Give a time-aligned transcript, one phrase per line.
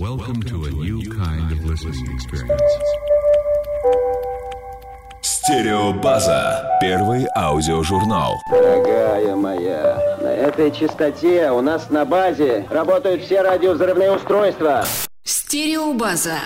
[0.00, 2.62] Welcome to a new kind of listening experience.
[5.20, 6.78] Стереобаза.
[6.80, 8.32] Первый аудиожурнал.
[8.50, 14.86] Дорогая моя, на этой частоте у нас на базе работают все радиовзрывные устройства.
[15.22, 16.38] Стереобаза.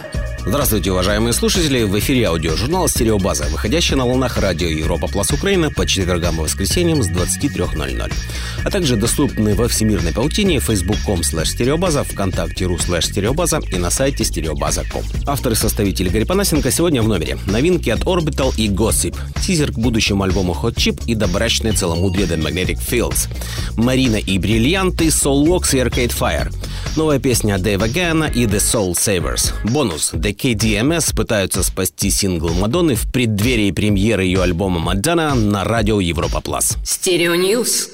[0.46, 1.84] Здравствуйте, уважаемые слушатели!
[1.84, 7.02] В эфире аудиожурнал «Стереобаза», выходящий на волнах радио Европа Плюс Украина по четвергам и воскресеньям
[7.02, 8.12] с 23.00.
[8.62, 14.24] А также доступны во всемирной паутине facebook.com слэш стереобаза, вконтакте.ру слэш стереобаза и на сайте
[14.24, 15.02] стереобаза.ком.
[15.26, 17.38] Авторы и составители Гарри Панасенко сегодня в номере.
[17.46, 22.38] Новинки от Orbital и Gossip, тизер к будущему альбому Hot Chip и добрачное целомудрие The
[22.38, 23.30] Magnetic Fields,
[23.78, 26.54] Марина и Бриллианты, Soulwax и Arcade Fire,
[26.96, 33.10] новая песня Дэйва Гана и The Soulsavers, бонус The KDMS пытаются спасти сингл Мадонны в
[33.10, 36.76] преддверии премьеры ее альбома «Мадонна» на радио Европа Плюс.
[36.84, 37.90] Stereo News.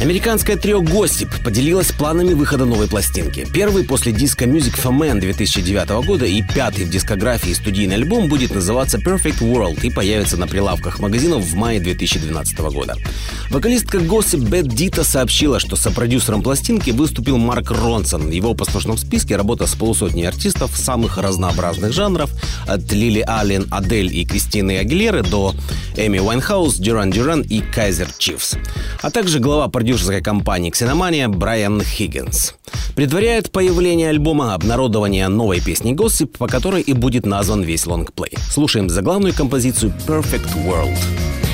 [0.00, 3.46] Американское трио «Госсип» поделилось планами выхода новой пластинки.
[3.52, 8.54] Первый после диска Music for Men 2009 года и пятый в дискографии студийный альбом будет
[8.54, 12.96] называться Perfect World и появится на прилавках магазинов в мае 2012 года.
[13.50, 18.28] Вокалистка «Госсип» Бет Дита сообщила, что сопродюсером пластинки выступил Марк Ронсон.
[18.28, 22.30] В его послушном списке работа с полусотней артистов самых разнообразных жанров,
[22.66, 25.54] от Лили Аллен, Адель и Кристины Агилеры до
[25.96, 28.54] Эми Уайнхаус, Duran Duran и Kaiser Chiefs.
[29.02, 32.54] А также глава продюсерской компании «Ксеномания» Брайан Хиггинс.
[32.94, 38.38] Предваряет появление альбома обнародование новой песни «Gossip», по которой и будет назван весь лонгплей.
[38.52, 41.49] Слушаем заглавную композицию «Perfect World».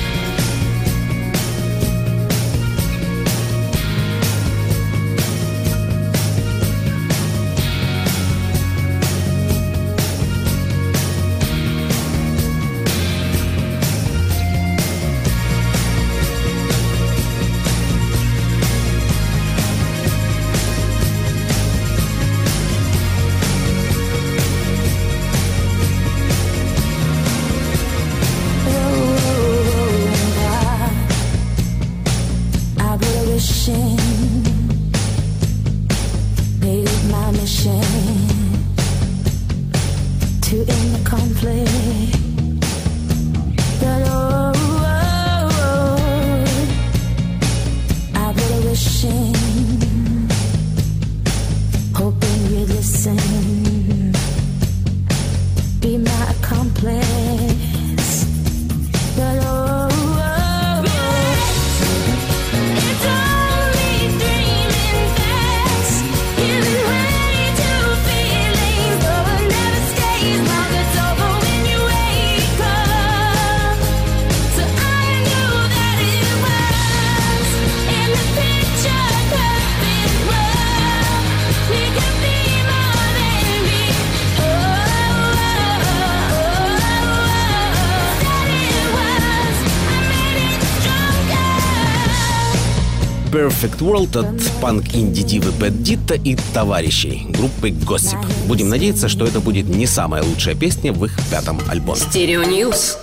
[93.31, 98.25] Perfect World от панк-инди-дивы Дитто и товарищей группы Gossip.
[98.47, 101.99] Будем надеяться, что это будет не самая лучшая песня в их пятом альбоме.
[101.99, 102.97] Stereo News.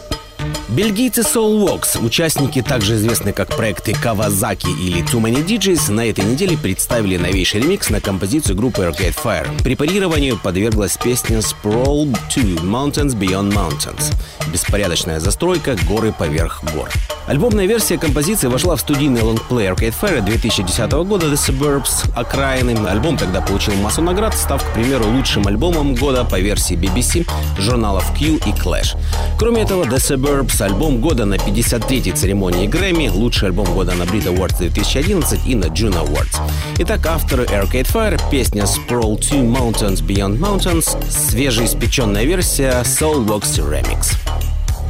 [0.69, 6.57] Бельгийцы Soulwax, участники, также известные как проекты Kawasaki или 2 Many DJs, на этой неделе
[6.57, 9.63] представили новейший ремикс на композицию группы Arcade Fire.
[9.63, 14.15] Препарированию подверглась песня Sprawl 2 Mountains Beyond Mountains.
[14.51, 16.89] Беспорядочная застройка, горы поверх гор.
[17.27, 22.77] Альбомная версия композиции вошла в студийный лонгплей Arcade Fire 2010 года The Suburbs «Окраины».
[22.89, 27.27] Альбом тогда получил массу наград, став, к примеру, лучшим альбомом года по версии BBC,
[27.59, 28.97] журналов Q и Clash.
[29.39, 34.27] Кроме этого, The Suburbs– альбом года на 53-й церемонии Грэмми, лучший альбом года на Brit
[34.27, 36.39] Awards 2011 и на Juno Awards.
[36.79, 44.17] Итак, авторы Arcade Fire, песня Sprawl 2 Mountains Beyond Mountains, свежеиспеченная версия Soul Walks Remix.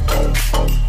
[0.07, 0.84] They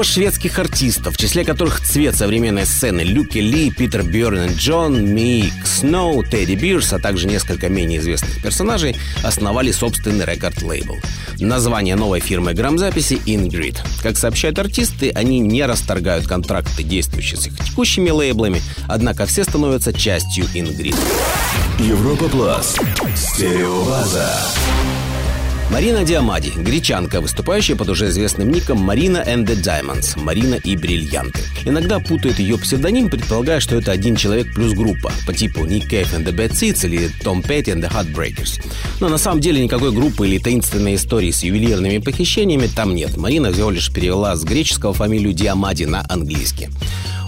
[0.00, 5.52] Группа шведских артистов, в числе которых цвет современной сцены Люки Ли, Питер Бьерн Джон, Мик
[5.66, 10.96] Сноу, Тедди Бирс, а также несколько менее известных персонажей, основали собственный рекорд-лейбл.
[11.38, 13.76] Название новой фирмы грамзаписи Ingrid.
[14.02, 19.92] Как сообщают артисты, они не расторгают контракты, действующие с их текущими лейблами, однако все становятся
[19.92, 20.96] частью Ingrid.
[21.78, 22.74] Европа Плас.
[23.14, 24.32] Стереобаза.
[25.70, 31.42] Марина Диамади, гречанка, выступающая под уже известным ником Марина and the Diamonds, Марина и бриллианты.
[31.64, 36.12] Иногда путают ее псевдоним, предполагая, что это один человек плюс группа, по типу Nick Cave
[36.16, 38.60] and the Bad Seeds или Tom Petty and the Heartbreakers.
[38.98, 43.16] Но на самом деле никакой группы или таинственной истории с ювелирными похищениями там нет.
[43.16, 46.68] Марина всего лишь перевела с греческого фамилию Диамади на английский.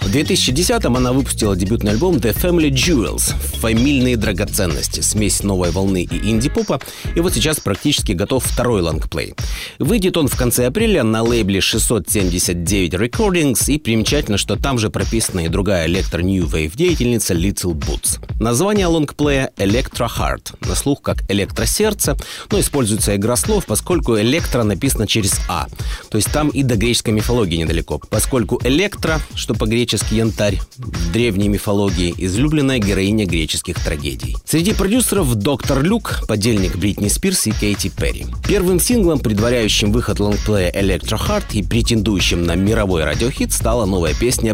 [0.03, 6.29] В 2010-м она выпустила дебютный альбом The Family Jewels– «Фамильные драгоценности», смесь новой волны и
[6.29, 6.81] инди-попа,
[7.15, 9.35] и вот сейчас практически готов второй лонгплей.
[9.77, 15.41] Выйдет он в конце апреля на лейбле 679 Recordings, и примечательно, что там же прописана
[15.41, 18.19] и другая электро-нью вейв деятельница Little Boots.
[18.39, 22.17] Название лонгплея Electro Heart, на слух как электросердце,
[22.51, 25.67] но используется игра слов, поскольку электро написано через А,
[26.09, 31.49] то есть там и до греческой мифологии недалеко, поскольку электро, что по-гречески янтарь, в древней
[31.49, 34.35] мифологии излюбленная героиня греческих трагедий.
[34.45, 38.22] Среди продюсеров доктор Люк, подельник Бритни Спирс и Кейти Перри.
[38.47, 44.53] Первым синглом, предваряющим выход лонгплея Electro Heart и претендующим на мировой радиохит, стала новая песня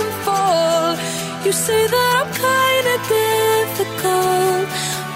[0.00, 0.96] and fall.
[1.44, 4.66] You say that I'm kinda difficult,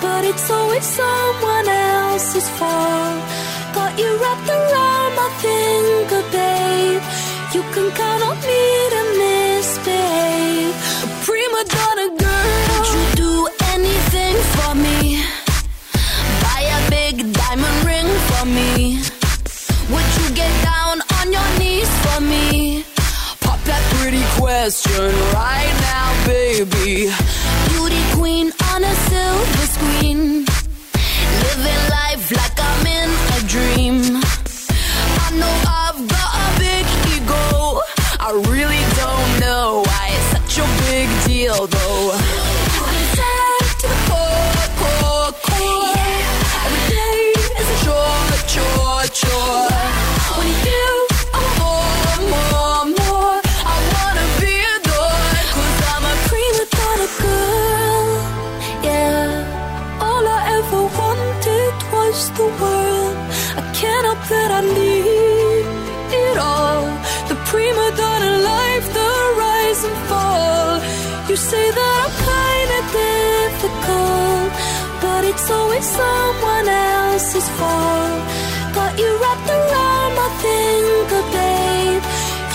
[0.02, 3.22] but it's always someone else's fault.
[3.76, 7.02] Got you wrapped around my finger, babe.
[7.54, 8.62] You can count on me
[8.94, 10.74] to misbehave.
[11.26, 12.62] Prima donna girl.
[12.70, 13.32] Would you do
[13.74, 15.22] anything for me?
[16.42, 19.00] Buy a big diamond ring for me.
[19.92, 22.82] Would you get down on your knees for me?
[23.42, 27.12] Pop that pretty question right now, baby.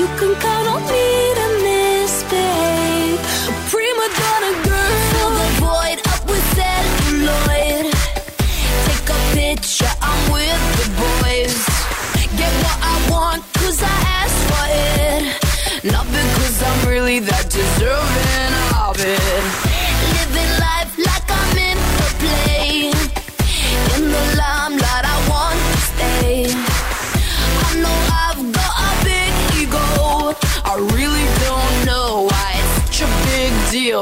[0.01, 0.17] Not
[0.65, 7.85] not 미reme this way A prima donna girl Avoid up with self-loyer
[8.87, 9.95] Take a picture
[10.31, 11.55] with the boys.
[12.35, 13.79] Get what I want because
[16.63, 19.70] I'm really that deserving of it.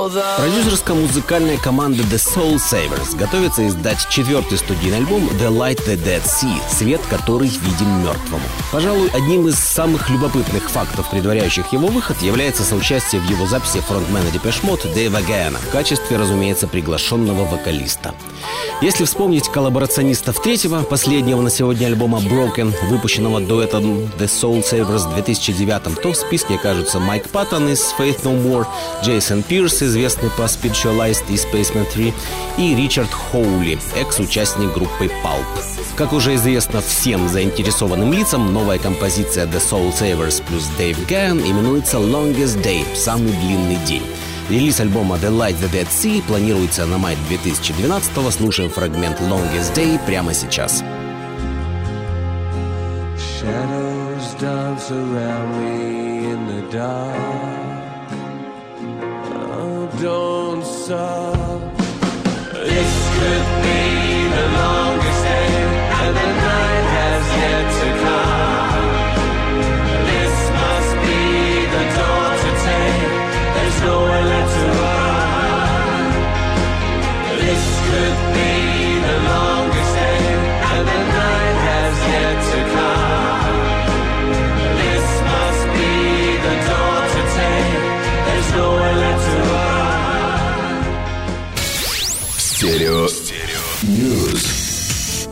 [0.10, 6.60] Продюсерско-музыкальная команда The Soul Savers готовится издать четвертый студийный альбом The Light the Dead Sea,
[6.68, 8.44] свет который виден мертвому.
[8.72, 14.30] Пожалуй, одним из самых любопытных фактов, предваряющих его выход, является соучастие в его записи фронтмена
[14.30, 18.16] Mode Дэйва Гайана в качестве, разумеется, приглашенного вокалиста.
[18.82, 25.14] Если вспомнить коллаборационистов третьего, последнего на сегодня альбома Broken, выпущенного дуэтом The Soul Savers в
[25.16, 28.66] 2009, то в списке окажутся Майк Паттон из Faith No More,
[29.04, 32.14] Джейсон Пирс, известный по Spiritualized и Spaceman 3,
[32.58, 35.44] и Ричард Хоули, экс-участник группы Pulp.
[35.98, 41.98] Как уже известно всем заинтересованным лицам, новая композиция The Soul Savers плюс Дэйв Гайан именуется
[41.98, 44.04] Longest Day– «Самый длинный день».
[44.50, 48.32] Релиз альбома The Light the Dead Sea планируется на май 2012-го.
[48.32, 50.82] Слушаем фрагмент Longest Day прямо сейчас.
[53.42, 57.59] Shadows dance around me in the dark.
[60.02, 61.60] don't stop.
[62.54, 63.82] This could be
[64.36, 65.52] the longest day,
[66.00, 68.88] and the night has yet to come.
[70.12, 71.22] This must be
[71.76, 73.12] the door to take.
[73.56, 76.06] There's nowhere left to run.
[77.40, 78.79] This could be.
[93.84, 95.30] News.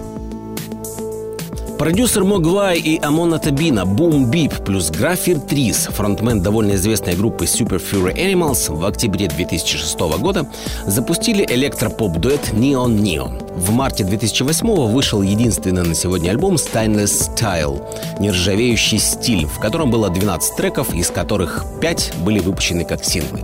[1.78, 7.82] Продюсер Моглай и Амона Табина Бум Бип плюс Графир Трис, фронтмен довольно известной группы Super
[7.82, 10.50] Fury Animals, в октябре 2006 года
[10.86, 13.47] запустили электропоп-дуэт Neon Neon.
[13.58, 17.84] В марте 2008 вышел единственный на сегодня альбом Stainless Style–
[18.20, 23.42] нержавеющий стиль, в котором было 12 треков, из которых 5 были выпущены как синглы.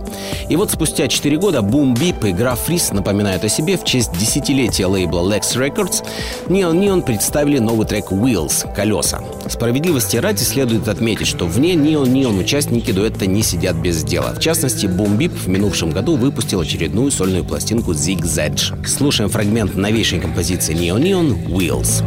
[0.48, 4.16] И вот спустя 4 года Boom Beep и Граф Рис напоминают о себе в честь
[4.16, 6.04] десятилетия лейбла Lex Records.
[6.46, 9.20] Neon Neon представили новый трек Wheels– «Колеса».
[9.48, 14.32] Справедливости ради следует отметить, что вне Neon Neon участники дуэта не сидят без дела.
[14.32, 18.86] В частности, Boom Beep в минувшем году выпустил очередную сольную пластинку Zig Zedge.
[18.86, 22.03] Слушаем фрагмент новейшей композиции Neon Neon «Wheels».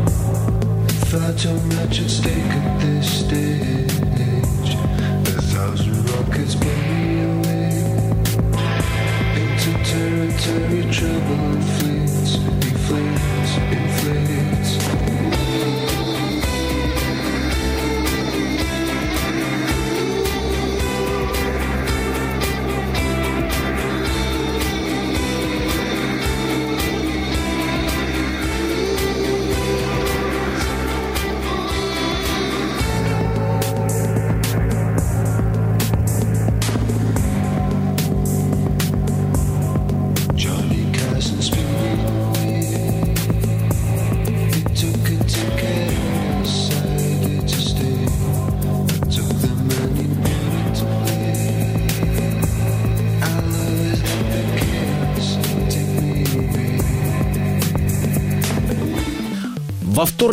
[1.11, 1.53] Far too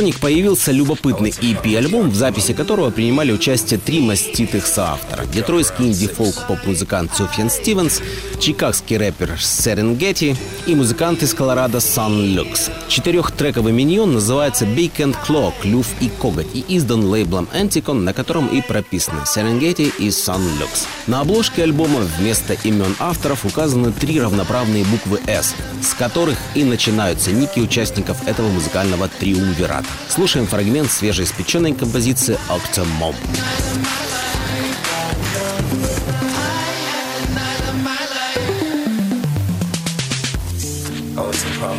[0.05, 5.25] вторник появился любопытный EP-альбом, в записи которого принимали участие три маститых соавтора.
[5.25, 8.03] Детройтский инди-фолк-поп-музыкант Софьян Стивенс,
[8.39, 12.69] чикагский рэпер Серенгети и музыкант из Колорадо Сан Люкс.
[12.89, 18.49] Четырехтрековый миньон называется Big and Claw, клюв и коготь, и издан лейблом Anticon, на котором
[18.49, 20.87] и прописаны Серенгети и Сан Люкс.
[21.07, 27.33] На обложке альбома вместо имен авторов указаны три равноправные буквы «С», с которых и начинаются
[27.33, 29.89] ники участников этого музыкального триумвирата.
[30.09, 33.15] Слушаем фрагмент свежеиспеченной композиции «Octomom».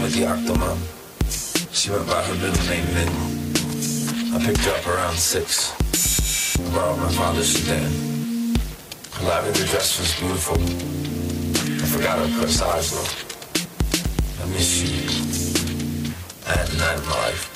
[0.01, 0.77] With the Octomom.
[1.71, 3.09] She went by her middle name Min.
[4.35, 5.73] I picked her up around six.
[6.59, 7.89] I borrowed my father's sedan.
[9.13, 10.57] Her lavender dress was beautiful.
[11.81, 14.43] I forgot her corsage though.
[14.43, 14.91] I miss you.
[16.45, 17.54] I had the night of my life.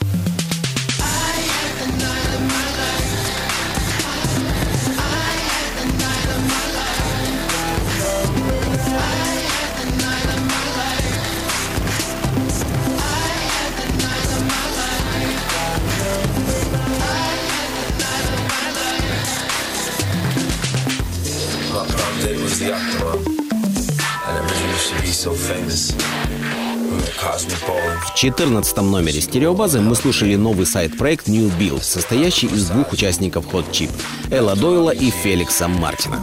[28.00, 33.70] В 14 номере стереобазы мы слушали новый сайт-проект New Build, состоящий из двух участников Hot
[33.72, 33.92] Chip–
[34.32, 36.22] Элла Дойла и Феликса Мартина.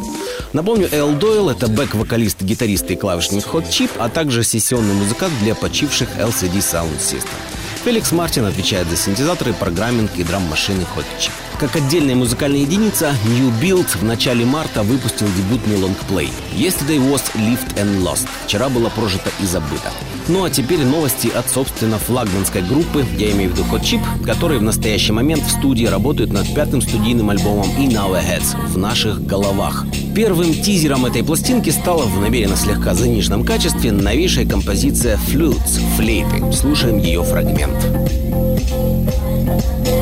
[0.53, 5.55] Напомню, Эл Дойл– это бэк-вокалист, гитарист и клавишник Hot Chip, а также сессионный музыкант для
[5.55, 7.29] почивших LCD Sound System.
[7.85, 11.33] Феликс Мартин отвечает за синтезаторы, программинг и драм-машины Hot Chip.
[11.59, 17.75] Как отдельная музыкальная единица, New Build в начале марта выпустил дебютный лонгплей «Yesterday was lived
[17.77, 19.91] and lost»– «Вчера было прожито и забыто».
[20.29, 24.61] Ну а теперь новости от, собственно, флагманской группы, я имею в виду Hot Chip, которые
[24.61, 29.25] в настоящий момент в студии работают над пятым студийным альбомом In Our Heads– «В наших
[29.25, 29.87] головах».
[30.15, 36.53] Первым тизером этой пластинки стала в намеренно слегка заниженном качестве новейшая композиция «Flutes»– «Флейты».
[36.53, 37.79] Слушаем ее фрагмент.
[39.57, 39.97] Yeah.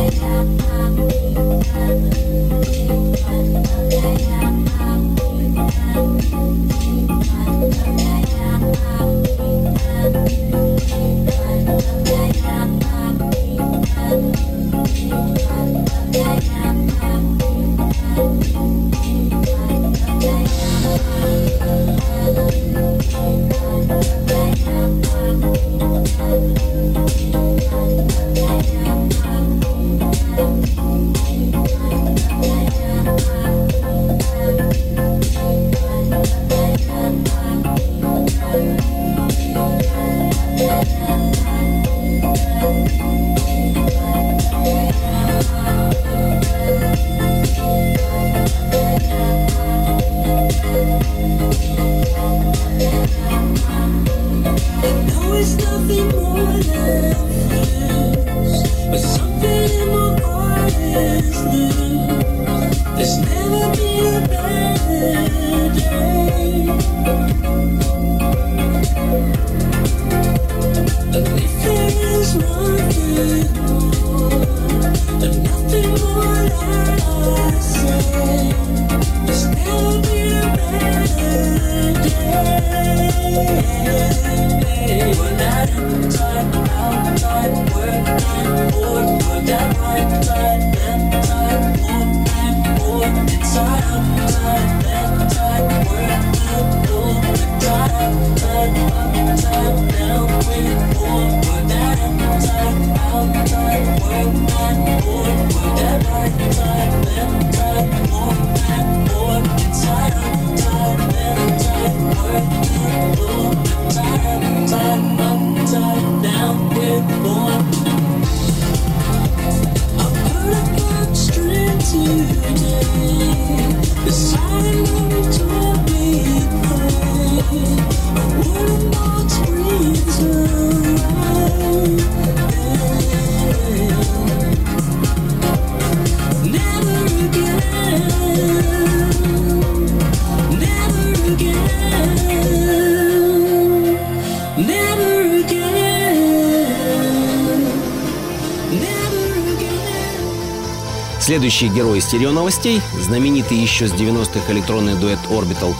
[151.44, 155.74] Следующие герои стереоновостей, знаменитый еще с 90-х электронный дуэт Orbital,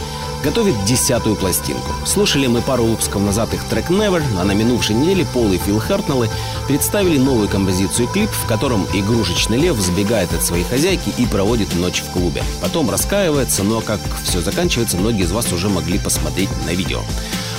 [0.45, 1.91] готовит десятую пластинку.
[2.05, 5.79] Слушали мы пару выпусков назад их трек Never, а на минувшей неделе Пол и Фил
[5.79, 6.29] Хартнеллы
[6.69, 12.03] представили новую композицию клип, в котором игрушечный лев сбегает от своей хозяйки и проводит ночь
[12.03, 12.43] в клубе.
[12.61, 17.01] Потом раскаивается, но как все заканчивается, многие из вас уже могли посмотреть на видео.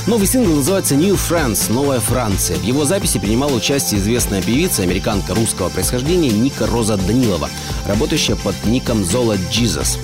[0.08, 2.58] Новый сингл называется New France, Новая Франция.
[2.58, 7.50] В его записи принимала участие известная певица, американка русского происхождения Ника Роза Данилова,
[7.88, 9.98] работающая под ником Zola Jesus.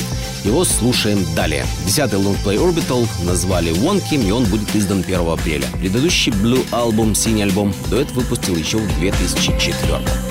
[0.43, 1.67] Его слушаем далее.
[1.85, 5.67] Десятый лонгплей Orbital назвали Wonky, и он будет издан 1 апреля.
[5.79, 10.30] Предыдущий Blue альбом, синий альбом, дуэт выпустил еще в 2004 Европа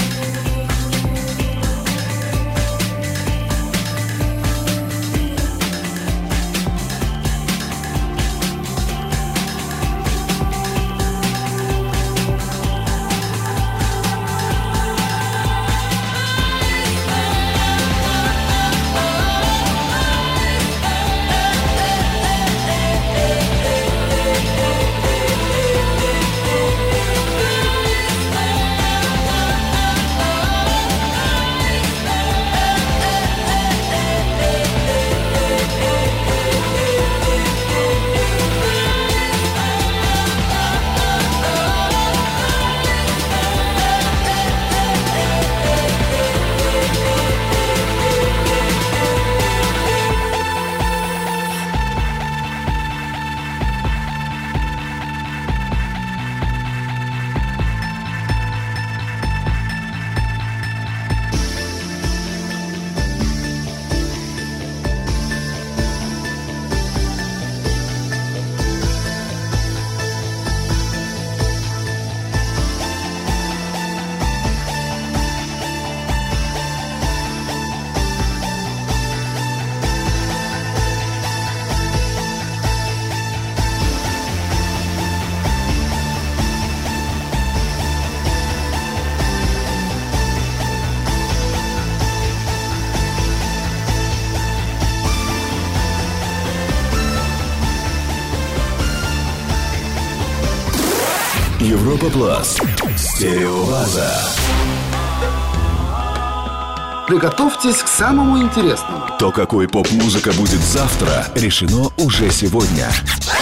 [107.20, 109.04] Приготовьтесь к самому интересному.
[109.18, 112.88] То, какой поп-музыка будет завтра, решено уже сегодня.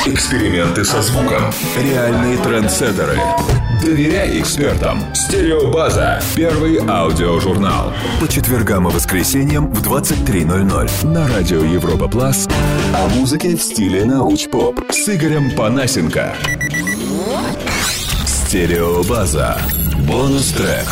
[0.04, 1.52] Эксперименты со звуком.
[1.80, 3.16] Реальные трендсеттеры.
[3.80, 5.00] Доверяй экспертам.
[5.14, 6.20] Стереобаза.
[6.34, 7.92] Первый аудиожурнал.
[8.20, 12.48] По четвергам и воскресеньям в 23.00 на радио Европа Плас.
[12.96, 16.34] О музыке в стиле науч-поп с Игорем Панасенко.
[18.26, 19.56] Стереобаза.
[20.04, 20.88] Бонус-трек.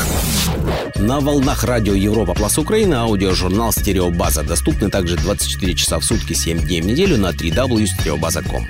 [0.94, 6.61] На волнах радио Европа Плюс Украина аудиожурнал «Стереобаза» доступны также 24 часа в сутки, 7
[6.61, 8.66] дней в неделю на www.stereobaza.com.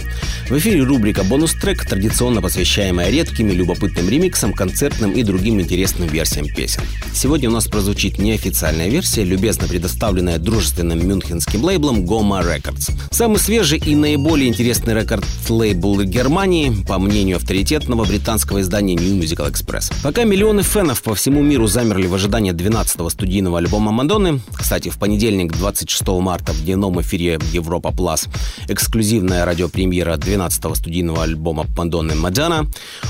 [0.49, 6.47] В эфире рубрика «Бонус-трек», традиционно посвящаемая редким и любопытным ремиксам, концертным и другим интересным версиям
[6.47, 6.83] песен.
[7.13, 12.93] Сегодня у нас прозвучит неофициальная версия, любезно предоставленная дружественным мюнхенским лейблом Goma Records.
[13.11, 19.93] Самый свежий и наиболее интересный рекорд-лейбл Германии, по мнению авторитетного британского издания New Musical Express.
[20.03, 24.41] Пока миллионы фенов по всему миру замерли в ожидании 12-го студийного альбома Мадонны.
[24.55, 28.27] Кстати, в понедельник, 26 марта, в дневном эфире Европа Плас,
[28.69, 32.67] эксклюзивная радиопремьера 12-го студийного альбома Мадонны Мадана,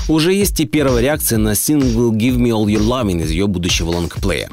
[0.07, 3.91] уже есть и первая реакция на сингл «Give Me All Your Loving» из ее будущего
[3.91, 4.49] лонгплея.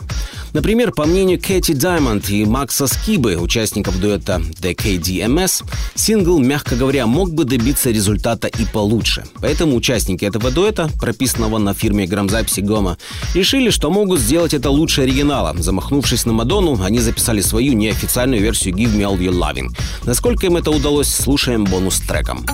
[0.55, 5.65] Например, по мнению Кэти Даймонд и Макса Скибы, участников дуэта The KDMS,
[5.97, 9.25] сингл, мягко говоря, мог бы добиться результата и получше.
[9.41, 12.99] Поэтому участники этого дуэта, прописанного на фирме грамзаписи Гома,
[13.35, 15.57] решили, что могут сделать это лучше оригинала.
[15.59, 19.77] Замахнувшись на Мадонну, они записали свою неофициальную версию Give Me All Your Loving.
[20.05, 22.47] Насколько им это удалось, слушаем бонус-треком.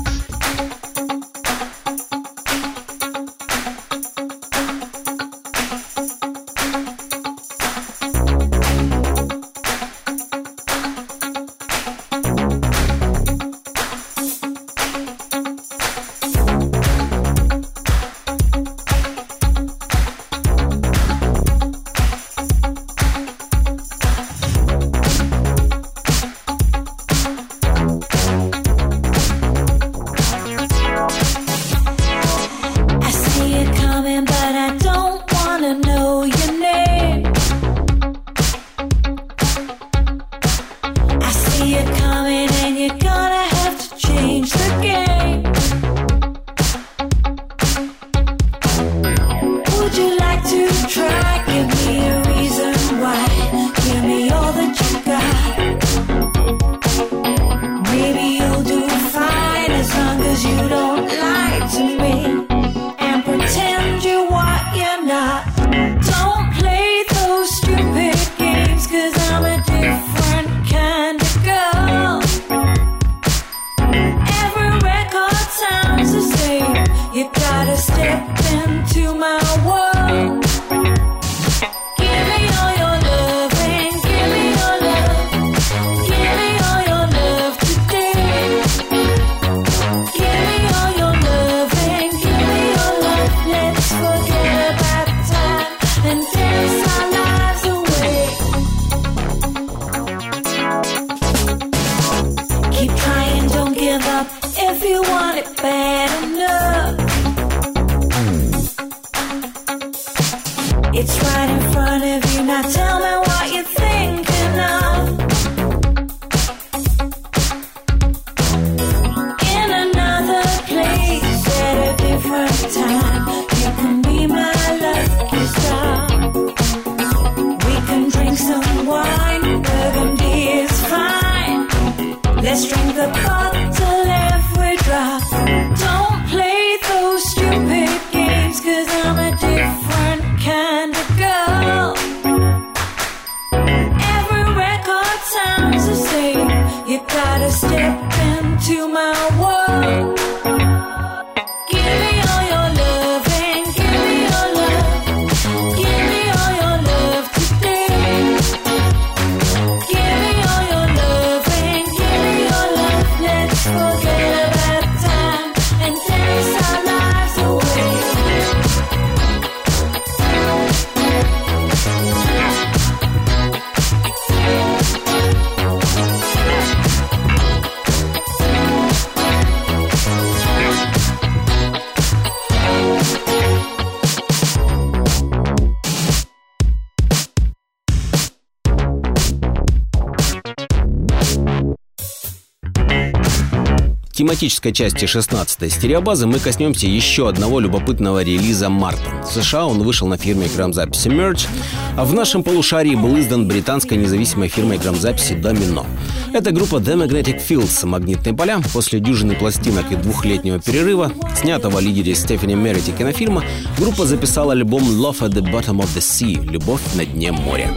[194.21, 199.01] Тематической части 16-й стереобазы мы коснемся еще одного любопытного релиза марта.
[199.25, 201.49] В США он вышел на фирме грамзаписи Merge,
[201.97, 205.87] а в нашем полушарии был издан британской независимой фирмой грамзаписи Domino.
[206.35, 212.15] Это группа The Magnetic Fields «Магнитные поля» после дюжины пластинок и двухлетнего перерыва, снятого лидере
[212.15, 213.43] Стефани Мерити кинофильма,
[213.79, 217.71] группа записала альбом Love at the Bottom of the Sea– «Любовь на дне моря».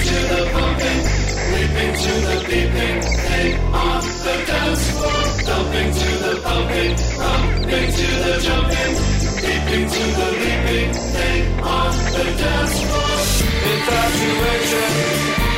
[0.00, 6.40] into the pumping, sleeping to the beeping, stay on the dance floor, thumping to the
[6.42, 8.92] pumping, thumping to the jumping,
[9.44, 13.12] leaping to the leaping, stay on the dance floor.
[13.72, 15.49] Infatuation.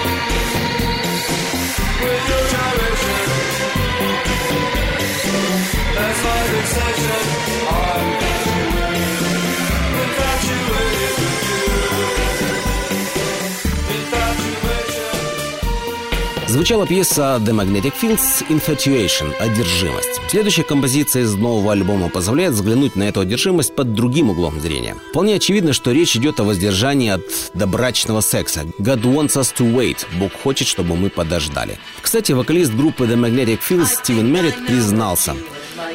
[16.63, 20.21] Звучала пьеса The Magnetic Fields Infatuation– «Одержимость».
[20.29, 24.95] Следующая композиция из нового альбома позволяет взглянуть на эту одержимость под другим углом зрения.
[25.11, 27.23] Вполне очевидно, что речь идет о воздержании от
[27.53, 28.61] добрачного секса.
[28.79, 30.07] God wants us to wait.
[30.21, 31.81] Бог хочет, чтобы мы подождали.
[32.01, 35.35] Кстати, вокалист группы The Magnetic Fields Стивен Меррит признался,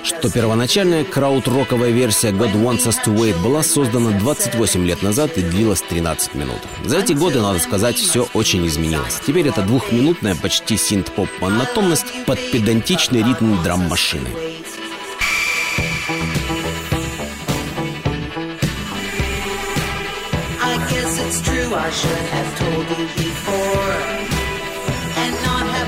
[0.04, 5.42] что первоначальная крауд-роковая версия God Wants Us To Wait была создана 28 лет назад и
[5.42, 6.60] длилась 13 минут.
[6.86, 9.22] За эти годы, надо сказать, все очень изменилось.
[9.26, 14.30] Теперь это двухминутная, почти синт-поп монотонность под педантичный ритм драм-машины.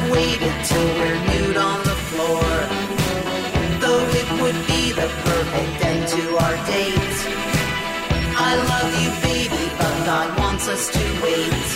[0.09, 1.38] Waited till we're nude
[10.69, 11.67] us to wait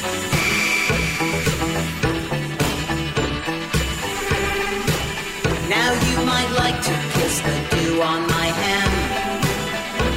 [5.70, 8.94] Now you might like to kiss the dew on my hand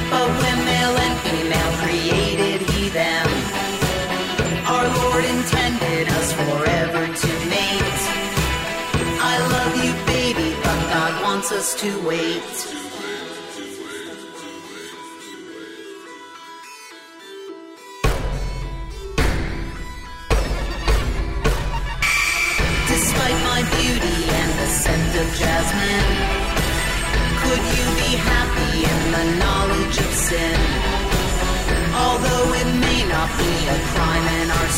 [0.09, 3.27] but when male and female created he them,
[4.65, 8.01] our Lord intended us forever to mate.
[9.19, 12.86] I love you, baby, but God wants us to wait.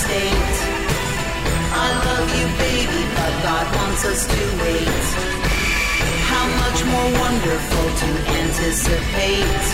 [0.03, 0.55] State.
[1.85, 5.05] I love you, baby, but God wants us to wait.
[6.31, 8.09] How much more wonderful to
[8.41, 9.65] anticipate.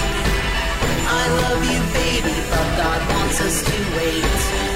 [1.22, 4.75] I love you, baby, but God wants us to wait.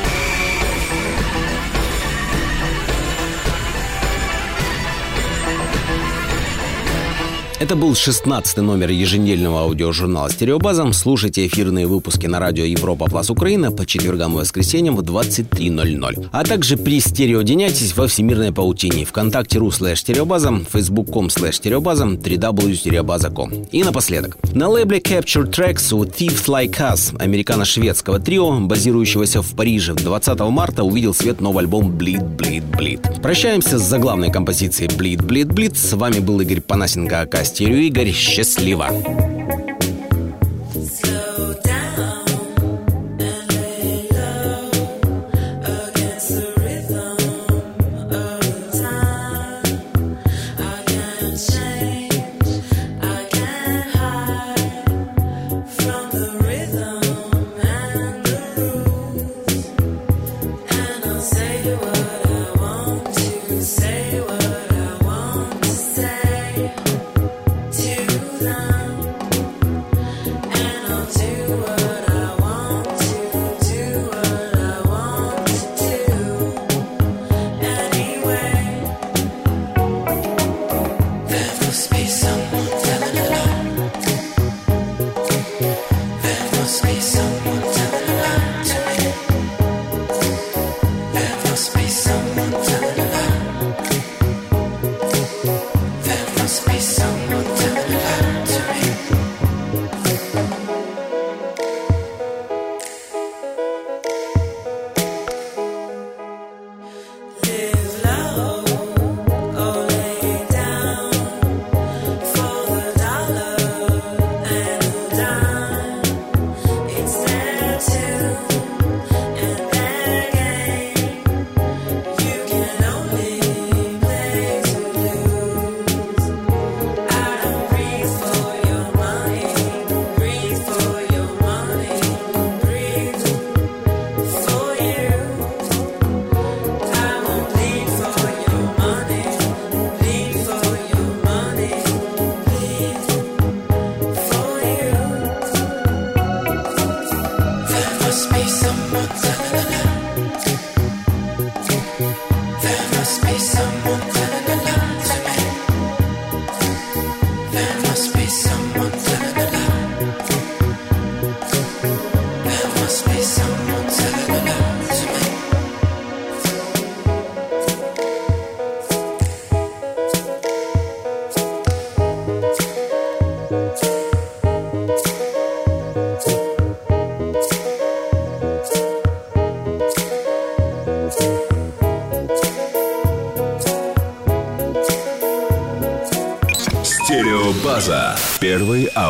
[7.60, 10.90] Это был 16 номер еженедельного аудиожурнала «Стереобаза».
[10.94, 16.30] Слушайте эфирные выпуски на радио Европа Плюс Украина по четвергам и воскресеньям в 23.00.
[16.32, 19.04] А также пристереодиняйтесь во всемирной паутине.
[19.04, 23.52] Вконтакте.ру слэш стереобаза, facebook.com слэш стереобаза, www.стереобаза.com.
[23.74, 24.38] И напоследок.
[24.54, 30.86] На лейбле Captured Tracks у Thieves Like Us, американо-шведского трио, базирующегося в Париже, 20 марта
[30.86, 33.22] увидел свет новый альбом Bleed, Bleed, Bleed.
[33.22, 35.76] Прощаемся с заглавной композицией Bleed, Bleed, Bleed.
[35.76, 38.12] С вами был Игорь Панасенко, АК Стерео Игорь.
[38.12, 39.39] Счастливо!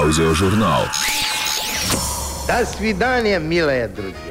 [0.10, 0.86] Аудиожурнал.
[2.48, 4.29] До свидания, милые друзья.